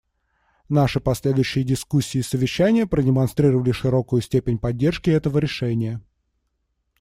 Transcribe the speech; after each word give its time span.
Наши 0.67 0.99
последующие 0.99 1.63
дискуссии 1.63 2.17
и 2.17 2.21
совещания 2.23 2.87
продемонстрировали 2.87 3.71
широкую 3.71 4.23
степень 4.23 4.57
поддержки 4.57 5.11
этого 5.11 5.37
решения. 5.37 6.01